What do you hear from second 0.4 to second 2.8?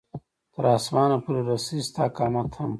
تر اسمانه پورې رسي ستا قامت هم